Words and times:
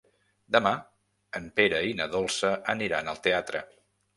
Demà 0.55 0.71
en 1.41 1.45
Pere 1.61 1.81
i 1.91 1.93
na 2.01 2.09
Dolça 2.17 2.53
aniran 2.75 3.13
al 3.13 3.25
teatre. 3.29 3.63